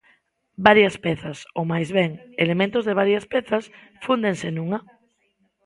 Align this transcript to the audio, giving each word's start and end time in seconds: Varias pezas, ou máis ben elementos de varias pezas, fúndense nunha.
Varias 0.67 0.95
pezas, 1.05 1.37
ou 1.57 1.63
máis 1.71 1.89
ben 1.97 2.11
elementos 2.43 2.83
de 2.87 2.97
varias 3.01 3.25
pezas, 3.33 3.63
fúndense 4.03 4.47
nunha. 4.55 4.79